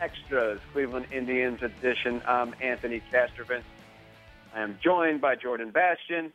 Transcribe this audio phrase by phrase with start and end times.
[0.00, 2.20] Extras, Cleveland Indians edition.
[2.26, 3.62] I'm Anthony Castrovince.
[4.54, 6.32] I am joined by Jordan Bastian.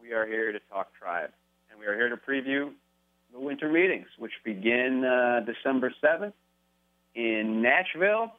[0.00, 1.30] We are here to talk tribe,
[1.70, 2.70] and we are here to preview
[3.32, 6.34] the winter meetings, which begin uh, December 7th
[7.14, 8.32] in Nashville.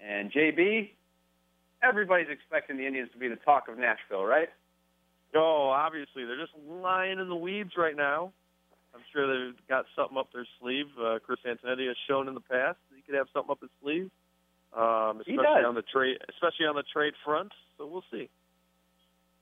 [0.00, 0.90] And JB,
[1.82, 4.48] everybody's expecting the Indians to be the talk of Nashville, right?
[5.34, 8.32] Oh, obviously they're just lying in the weeds right now.
[8.94, 10.86] I'm sure they've got something up their sleeve.
[11.00, 12.78] Uh, Chris Antonetti has shown in the past
[13.10, 14.10] could have something up his sleeve,
[14.76, 17.52] um, especially on the trade, especially on the trade front.
[17.76, 18.28] So we'll see.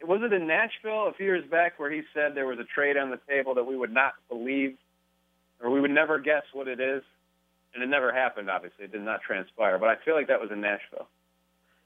[0.02, 2.96] Was it in Nashville a few years back where he said there was a trade
[2.96, 4.76] on the table that we would not believe,
[5.60, 7.02] or we would never guess what it is,
[7.74, 8.48] and it never happened.
[8.48, 9.78] Obviously, it did not transpire.
[9.78, 11.08] But I feel like that was in Nashville.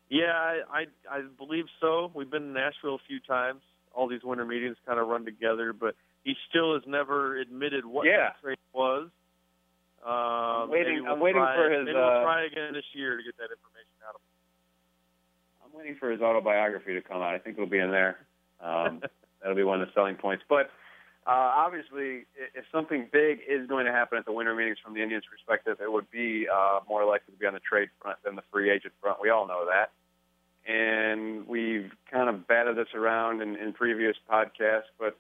[0.09, 2.11] Yeah, I I, I believe so.
[2.15, 3.63] We've been in Nashville a few times.
[3.95, 8.07] All these winter meetings kind of run together, but he still has never admitted what
[8.07, 8.31] yeah.
[8.41, 9.09] the trade was.
[10.03, 11.05] Um, I'm waiting.
[11.05, 11.87] we'll I'm waiting try, for his.
[11.87, 14.33] Maybe uh, we'll try again this year to get that information out of him.
[15.63, 17.35] I'm waiting for his autobiography to come out.
[17.35, 18.19] I think it'll be in there.
[18.61, 19.03] Um,
[19.41, 20.43] that'll be one of the selling points.
[20.49, 20.71] But
[21.25, 25.03] uh, obviously, if something big is going to happen at the winter meetings from the
[25.03, 28.35] Indians' perspective, it would be uh, more likely to be on the trade front than
[28.35, 29.19] the free agent front.
[29.23, 29.93] We all know that.
[30.67, 35.17] And we've kind of batted this around in, in previous podcasts, but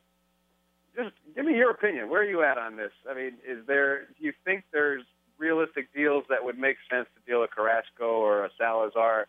[0.96, 2.08] just give me your opinion.
[2.08, 2.92] Where are you at on this?
[3.08, 4.06] I mean, is there?
[4.18, 5.02] Do you think there's
[5.38, 9.26] realistic deals that would make sense to deal a Carrasco or a Salazar?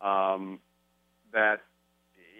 [0.00, 0.60] Um,
[1.32, 1.60] that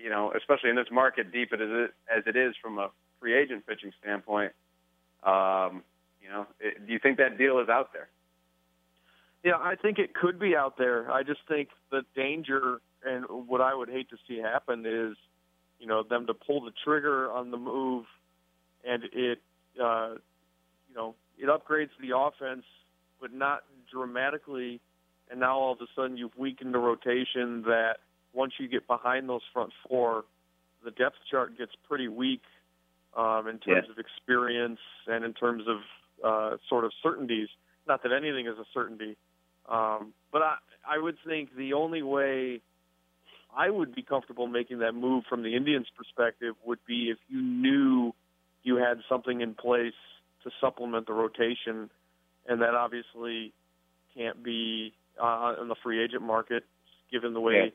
[0.03, 3.35] you know, especially in this market, deep as it as it is from a free
[3.35, 4.53] agent pitching standpoint.
[5.23, 5.83] Um,
[6.23, 8.09] you know, it, do you think that deal is out there?
[9.43, 11.11] Yeah, I think it could be out there.
[11.11, 15.17] I just think the danger and what I would hate to see happen is,
[15.79, 18.07] you know, them to pull the trigger on the move,
[18.87, 19.41] and it,
[19.83, 20.15] uh,
[20.89, 22.65] you know, it upgrades the offense,
[23.21, 24.81] but not dramatically.
[25.31, 27.63] And now all of a sudden you've weakened the rotation.
[27.63, 27.97] That
[28.33, 30.25] once you get behind those front four,
[30.85, 32.43] the depth chart gets pretty weak
[33.17, 33.93] um, in terms Yeah.
[33.93, 35.79] of experience and in terms of
[36.23, 37.49] uh, sort of certainties.
[37.87, 39.17] Not that anything is a certainty,
[39.69, 40.57] um, but I,
[40.87, 42.61] I would think the only way
[43.55, 47.41] I would be comfortable making that move from the Indians' perspective would be if you
[47.43, 48.15] knew
[48.65, 49.95] you had something in place
[50.43, 51.91] to supplement the rotation,
[52.47, 53.53] and that obviously
[54.17, 54.93] can't be
[55.23, 56.65] uh, in the free agent market
[57.11, 57.71] given the way Yeah.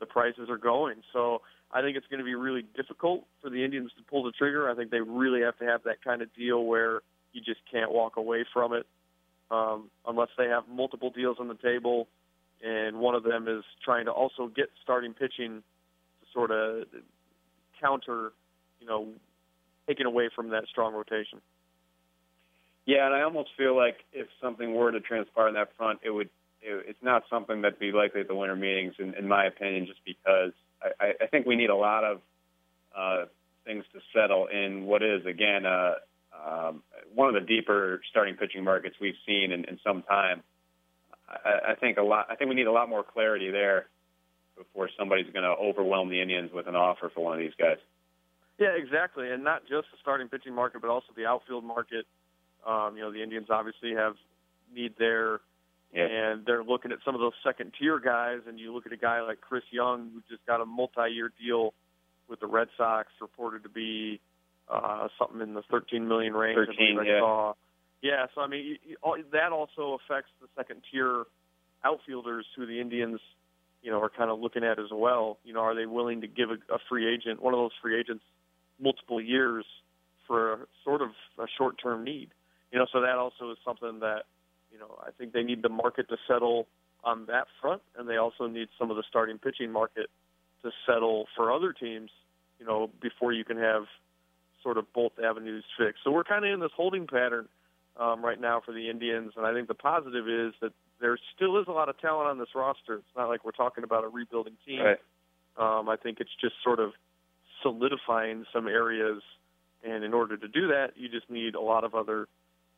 [0.00, 1.02] the prices are going.
[1.12, 1.40] So
[1.72, 4.68] I think it's going to be really difficult for the Indians to pull the trigger.
[4.70, 7.00] I think they really have to have that kind of deal where
[7.32, 8.86] you just can't walk away from it
[9.50, 12.06] um, unless they have multiple deals on the table,
[12.62, 15.62] and one of them is trying to also get starting pitching
[16.20, 16.84] to sort of
[17.80, 18.32] counter,
[18.80, 19.08] you know,
[19.86, 21.40] taking away from that strong rotation.
[22.86, 26.10] Yeah, and I almost feel like if something were to transpire in that front, it
[26.10, 26.28] would.
[26.60, 29.86] It, it's not something that'd be likely at the winter meetings, in, in my opinion,
[29.86, 30.52] just because
[30.82, 32.20] I, I, I think we need a lot of
[32.96, 33.24] uh,
[33.64, 35.94] things to settle in what is again uh,
[36.46, 36.82] um,
[37.14, 40.42] one of the deeper starting pitching markets we've seen in, in some time.
[41.28, 42.26] I, I think a lot.
[42.28, 43.86] I think we need a lot more clarity there
[44.56, 47.78] before somebody's going to overwhelm the Indians with an offer for one of these guys.
[48.58, 52.06] Yeah, exactly, and not just the starting pitching market, but also the outfield market.
[52.66, 54.14] Um, you know, the Indians obviously have
[54.74, 55.40] need there,
[55.92, 56.04] Yeah.
[56.06, 58.40] and they're looking at some of those second tier guys.
[58.46, 61.30] And you look at a guy like Chris Young, who just got a multi year
[61.40, 61.74] deal
[62.28, 64.20] with the Red Sox, reported to be
[64.68, 66.56] uh, something in the 13 million range.
[66.56, 67.20] 13, I yeah.
[67.20, 67.52] saw.
[68.02, 71.26] Yeah, so I mean, you- you- all- that also affects the second tier
[71.84, 73.20] outfielders who the Indians,
[73.82, 75.38] you know, are kind of looking at as well.
[75.44, 77.98] You know, are they willing to give a, a free agent, one of those free
[77.98, 78.24] agents,
[78.86, 79.64] multiple years
[80.26, 82.28] for a, sort of a short-term need?
[82.70, 84.22] You know, so that also is something that,
[84.72, 86.66] you know, I think they need the market to settle
[87.02, 90.08] on that front, and they also need some of the starting pitching market
[90.62, 92.10] to settle for other teams,
[92.58, 93.84] you know, before you can have
[94.62, 96.00] sort of both avenues fixed.
[96.02, 97.46] So we're kind of in this holding pattern
[98.00, 101.60] um, right now for the Indians, and I think the positive is that there still
[101.60, 102.94] is a lot of talent on this roster.
[102.94, 104.80] It's not like we're talking about a rebuilding team.
[104.80, 105.00] Right.
[105.56, 106.92] Um, I think it's just sort of
[107.64, 109.22] solidifying some areas,
[109.82, 112.28] and in order to do that, you just need a lot of other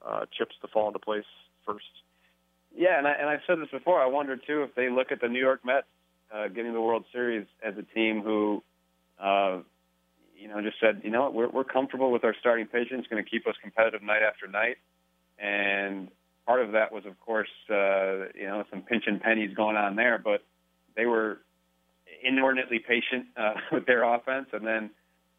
[0.06, 1.29] uh, chips to fall into place
[1.67, 1.85] first.
[2.75, 4.00] Yeah, and I and I've said this before.
[4.00, 5.87] I wonder too if they look at the New York Mets
[6.35, 8.62] uh, getting the World Series as a team who,
[9.23, 9.59] uh,
[10.38, 12.99] you know, just said, you know what, we're we're comfortable with our starting pitching.
[12.99, 14.77] It's going to keep us competitive night after night,
[15.39, 16.09] and
[16.47, 19.97] part of that was, of course, uh, you know, some pinch and pennies going on
[19.97, 20.43] there, but
[20.97, 21.39] they were
[22.23, 24.91] inordinately patient uh, with their offense, and then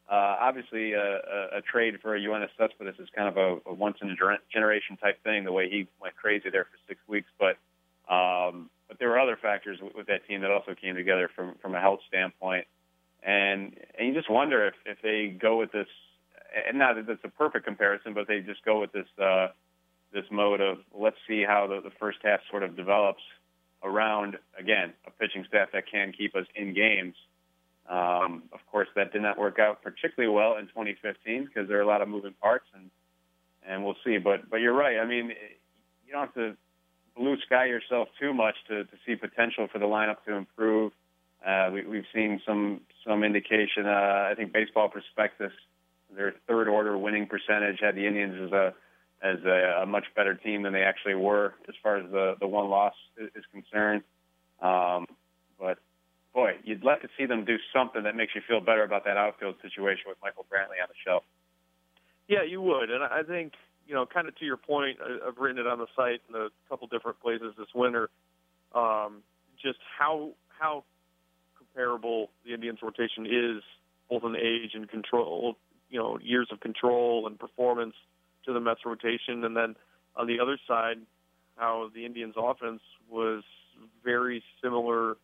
[0.09, 3.73] uh, obviously a, a, a trade for a Yoenis Cespedes is kind of a, a
[3.73, 4.15] once in a
[4.51, 5.43] generation type thing.
[5.43, 7.57] The way he went crazy there for six weeks, but
[8.13, 11.55] um, but there were other factors with, with that team that also came together from
[11.61, 12.65] from a health standpoint,
[13.21, 15.87] and and you just wonder if if they go with this,
[16.67, 19.47] and not that it's a perfect comparison, but they just go with this uh,
[20.13, 23.21] this mode of let's see how the, the first half sort of develops
[23.87, 27.15] around again a pitching staff that can keep us in games
[27.89, 31.81] um, of course, that did not work out particularly well in 2015 because there are
[31.81, 32.89] a lot of moving parts, and
[33.65, 34.17] and we'll see.
[34.17, 34.99] But but you're right.
[34.99, 35.27] I mean,
[36.05, 36.57] you don't have to
[37.15, 40.91] blue sky yourself too much to, to see potential for the lineup to improve.
[41.45, 43.85] Uh, we, we've seen some some indication.
[43.85, 45.53] Uh, I think Baseball Prospectus,
[46.13, 48.73] their third order winning percentage had the Indians as a
[49.21, 52.47] as a, a much better team than they actually were as far as the the
[52.47, 54.03] won loss is, concerned.
[54.61, 55.05] Um,
[55.59, 55.79] but
[56.33, 59.17] boy, you'd love to see them do something that makes you feel better about that
[59.17, 61.23] outfield situation with Michael Brantley on the shelf.
[62.27, 63.53] Yeah, you would, and I think
[63.87, 66.49] you know, kind of to your point, I've written it on the site in a
[66.69, 68.09] couple different places this winter.
[68.75, 69.23] Um,
[69.61, 70.83] just how how
[71.57, 73.63] comparable the Indians' rotation is,
[74.09, 75.57] both in age and control,
[75.89, 77.95] you know, years of control and performance
[78.47, 79.75] to the Mets rotation, and then
[80.15, 80.97] on the other side,
[81.55, 83.43] how the Indians' offense was
[84.03, 85.17] very similar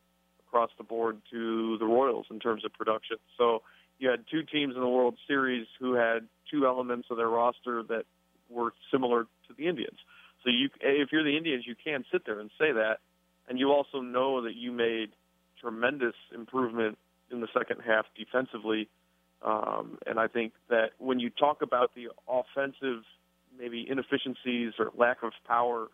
[0.47, 3.17] across the board to the Royals in terms of production.
[3.37, 3.63] So
[3.97, 7.81] you had two teams in the World Series who had two elements of their roster
[7.89, 8.03] that
[8.49, 9.97] were similar to the Indians.
[10.43, 12.97] So you, if you're the Indians, you can sit there and say that,
[13.47, 15.09] and you also know that you made
[15.59, 16.97] tremendous improvement
[17.31, 18.89] in the second half defensively.
[19.43, 23.03] Um, and I think that when you talk about the offensive
[23.57, 25.87] maybe inefficiencies or lack of power,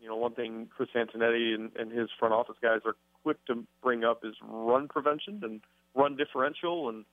[0.00, 3.64] you know, one thing Chris Antonetti and, and his front office guys are quick to
[3.82, 5.60] bring up is run prevention and
[5.94, 6.88] run differential.
[6.88, 7.04] And,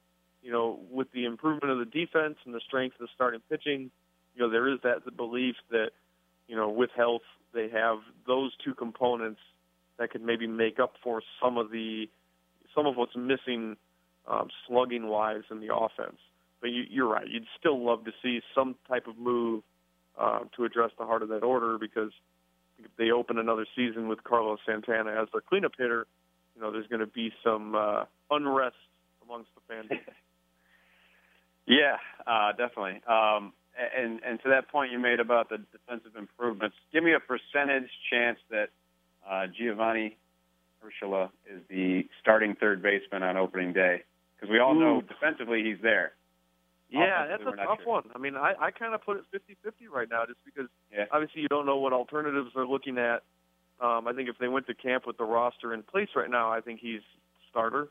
[0.42, 3.92] you know, with the improvement of the defense and the strength of the starting pitching,
[4.36, 5.92] you know, there is that belief that,
[6.48, 7.24] you know, with health,
[7.54, 9.39] they have those two components
[9.98, 12.07] that could maybe make up for some of the
[12.75, 13.75] some of what's missing
[14.27, 16.18] um, slugging wise in the offense.
[16.62, 19.63] But you, you're right; you'd still love to see some type of move
[20.19, 22.12] uh, to address the heart of that order because
[22.79, 26.07] if they open another season with Carlos Santana as their cleanup hitter,
[26.56, 28.75] you know, there's going to be some uh, unrest
[29.24, 30.01] amongst the fans.
[31.68, 33.01] yeah, uh, definitely.
[33.07, 33.53] Um,
[33.95, 37.89] and and to that point you made about the defensive improvements, give me a percentage
[38.12, 38.69] chance that
[39.29, 40.15] uh, Giovanny
[40.83, 44.03] Urshela is the starting third baseman on opening day
[44.38, 44.80] because we all Ooh.
[44.80, 46.13] know defensively he's there.
[46.89, 47.94] Yeah, that's a tough sure.
[47.94, 48.04] one.
[48.16, 51.06] I mean, I, I kind of put it 50-50 right now, just because yeah.
[51.12, 53.24] obviously you don't know what alternatives they're looking at.
[53.81, 56.51] Um, I think if they went to camp with the roster in place right now,
[56.51, 57.01] I think he's
[57.50, 57.89] starter.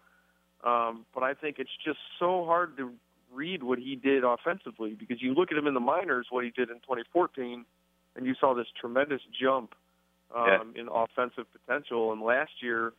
[0.64, 2.90] Um, but I think it's just so hard to
[3.32, 6.50] read what he did offensively because you look at him in the minors, what he
[6.50, 7.64] did in 2014,
[8.16, 9.74] and you saw this tremendous jump
[10.34, 10.80] um, yeah.
[10.80, 12.12] in offensive potential.
[12.12, 12.94] And last year,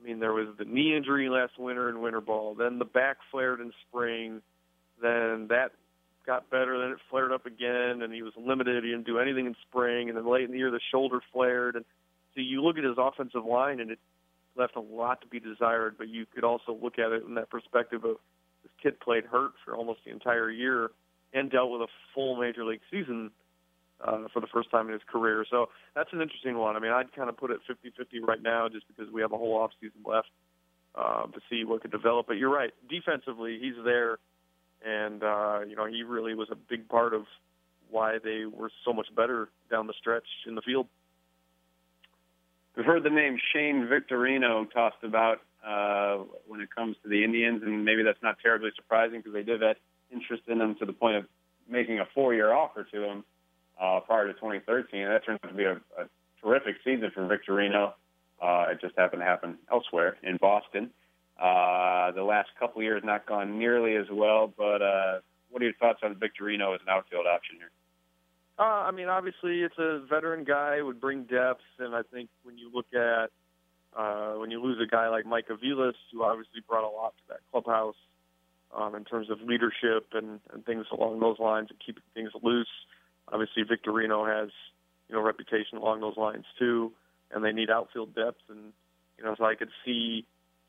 [0.00, 3.18] I mean, there was the knee injury last winter in winter ball, then the back
[3.30, 4.40] flared in spring
[5.00, 5.72] then that
[6.26, 6.78] got better.
[6.78, 8.84] Then it flared up again, and he was limited.
[8.84, 11.76] He didn't do anything in spring, and then late in the year the shoulder flared.
[11.76, 11.84] And
[12.34, 13.98] so you look at his offensive line, and it
[14.56, 15.96] left a lot to be desired.
[15.98, 18.16] But you could also look at it in that perspective of
[18.62, 20.90] this kid played hurt for almost the entire year
[21.32, 23.30] and dealt with a full major league season
[24.04, 25.44] uh, for the first time in his career.
[25.50, 26.76] So that's an interesting one.
[26.76, 29.38] I mean, I'd kind of put it 50-50 right now, just because we have a
[29.38, 30.28] whole off season left
[30.94, 32.26] uh, to see what could develop.
[32.26, 32.72] But you're right.
[32.88, 34.18] Defensively, he's there
[34.84, 37.24] and uh, you know he really was a big part of
[37.90, 40.86] why they were so much better down the stretch in the field.
[42.76, 47.62] We've heard the name Shane Victorino tossed about uh, when it comes to the Indians,
[47.64, 49.76] and maybe that's not terribly surprising because they did have
[50.12, 51.24] interest in him to the point of
[51.68, 53.24] making a four-year offer to him
[53.80, 55.06] uh, prior to 2013.
[55.06, 56.08] That turned out to be a, a
[56.42, 57.94] terrific season for Victorino.
[58.40, 60.90] Uh, it just happened to happen elsewhere in Boston.
[61.40, 65.20] Uh, the last couple of years not gone nearly as well, but uh,
[65.50, 67.70] what are your thoughts on Victorino as an outfield option here?
[68.58, 72.58] Uh, I mean, obviously, it's a veteran guy would bring depth, and I think when
[72.58, 73.30] you look at
[73.96, 77.22] uh, when you lose a guy like Mike Aviles, who obviously brought a lot to
[77.30, 77.96] that clubhouse
[78.76, 82.68] um, in terms of leadership and, and things along those lines and keeping things loose.
[83.32, 84.50] Obviously, Victorino has
[85.08, 86.92] you know, reputation along those lines too,
[87.32, 88.72] and they need outfield depth, and
[89.18, 90.24] you know, so I could see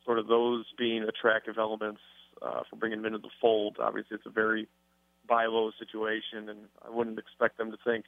[0.05, 2.01] sort of those being attractive elements
[2.41, 3.77] uh, for bringing him into the fold.
[3.79, 4.67] Obviously, it's a very
[5.27, 8.05] buy low situation, and I wouldn't expect them to think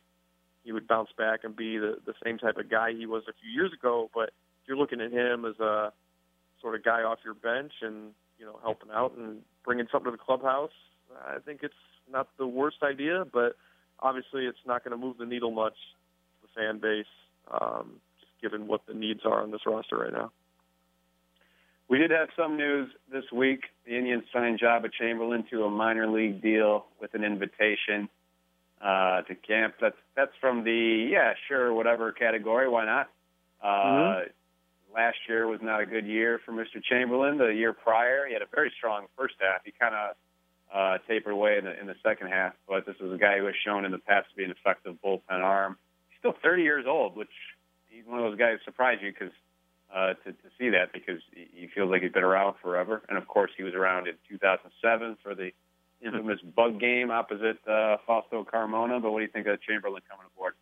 [0.63, 3.33] he would bounce back and be the the same type of guy he was a
[3.41, 4.10] few years ago.
[4.13, 4.29] But
[4.62, 5.93] if you're looking at him as a
[6.62, 10.17] sort of guy off your bench and you know helping out and bringing something to
[10.17, 10.72] the clubhouse.
[11.27, 11.74] I think it's
[12.12, 13.55] not the worst idea, but
[14.03, 15.74] obviously it's not going to move the needle much
[16.41, 17.05] the fan base,
[17.50, 20.31] um, just given what the needs are on this roster right now.
[21.89, 23.62] We did have some news this week.
[23.86, 28.10] The Indians signed Joba Chamberlain to a minor league deal with an invitation
[28.81, 29.75] uh, to camp.
[29.81, 32.69] That's that's from the yeah sure whatever category.
[32.69, 33.10] Why not?
[33.62, 34.29] Uh, mm-hmm.
[34.95, 36.81] Last year was not a good year for Mr.
[36.83, 37.38] Chamberlain.
[37.38, 39.62] The year prior, he had a very strong first half.
[39.65, 40.15] He kind of
[40.74, 43.46] uh, tapered away in the, in the second half, but this is a guy who
[43.46, 45.77] has shown in the past to be an effective bullpen arm.
[46.10, 47.30] He's still 30 years old, which
[47.89, 49.34] he's one of those guys surprise you because
[49.94, 53.03] uh, to, to see that because he feels like he's been around forever.
[53.08, 55.51] And of course, he was around in 2007 for the
[56.03, 59.00] infamous bug game opposite uh, Fausto Carmona.
[59.00, 60.56] But what do you think of Chamberlain coming aboard?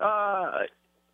[0.00, 0.64] Uh,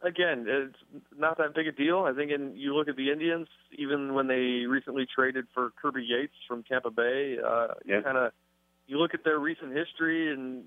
[0.02, 0.76] again, it's
[1.16, 2.00] not that big a deal.
[2.00, 6.04] I think, in you look at the Indians, even when they recently traded for Kirby
[6.06, 8.00] Yates from Tampa Bay, uh, yeah.
[8.02, 8.32] kind of
[8.86, 10.64] you look at their recent history and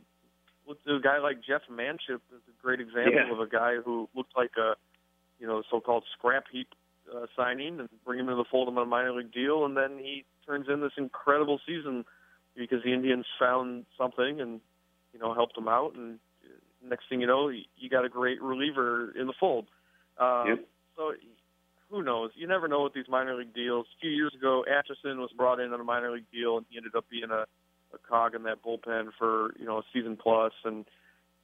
[0.68, 3.32] look at a guy like Jeff Manship is a great example yeah.
[3.32, 4.76] of a guy who looked like a
[5.40, 6.68] you know, so-called scrap heap
[7.16, 9.98] uh, signing and bring him into the fold on a minor league deal, and then
[9.98, 12.06] he turns in this incredible season
[12.56, 14.60] because the Indians found something and
[15.14, 16.20] you know helped him out, and
[16.88, 19.68] next thing you know, you got a great reliever in the fold.
[20.20, 20.68] Uh, yep.
[20.96, 21.14] So
[21.90, 22.32] who knows?
[22.36, 23.88] You never know with these minor league deals.
[23.98, 26.78] A few years ago, Atchison was brought in on a minor league deal, and he
[26.78, 27.46] ended up being a,
[27.94, 30.54] a cog in that bullpen for you know a season plus.
[30.64, 30.86] And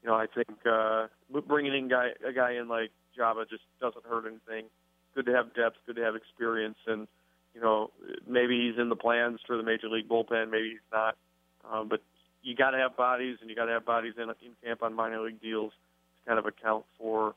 [0.03, 1.07] you know, I think uh,
[1.47, 4.69] bringing in guy a guy in like Joba just doesn't hurt anything.
[5.15, 7.07] Good to have depth, good to have experience, and
[7.53, 7.91] you know
[8.27, 11.17] maybe he's in the plans for the major league bullpen, maybe he's not.
[11.71, 12.01] Um, but
[12.45, 14.93] you got to have bodies, and you got to have bodies in, in camp on
[14.93, 17.33] minor league deals to kind of account for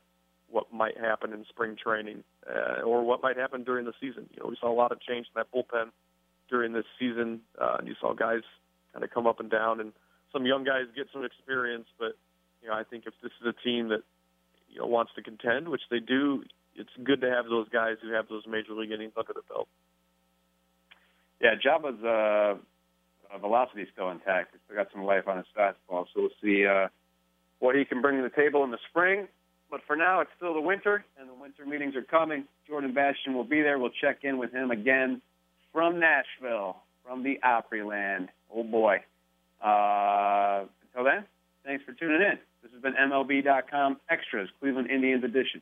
[0.49, 4.29] what might happen in spring training uh, or what might happen during the season.
[4.31, 5.89] You know, we saw a lot of change in that bullpen
[6.49, 7.41] during this season.
[7.59, 8.41] Uh, and you saw guys
[8.93, 9.93] kind of come up and down, and
[10.31, 11.87] some young guys get some experience.
[11.97, 12.15] But
[12.61, 14.03] you know, I think if this is a team that
[14.69, 16.43] you know wants to contend, which they do,
[16.75, 19.67] it's good to have those guys who have those major league innings under their belt.
[21.41, 22.59] Yeah, Joba's uh,
[23.37, 24.51] velocity is still intact.
[24.51, 26.87] He's still got some life on his fastball, so we'll see uh,
[27.59, 29.27] what he can bring to the table in the spring.
[29.69, 32.45] But for now, it's still the winter, and the winter meetings are coming.
[32.67, 33.77] Jordan Bastian will be there.
[33.77, 35.21] We'll check in with him again
[35.71, 38.29] from Nashville, from the Opryland.
[38.53, 39.03] Oh boy!
[39.63, 41.25] Uh, until then,
[41.63, 42.39] thanks for tuning in.
[42.63, 45.61] This has been MLB.com Extras, Cleveland Indians edition.